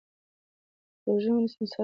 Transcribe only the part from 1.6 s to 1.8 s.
صحت نه خرابیږي.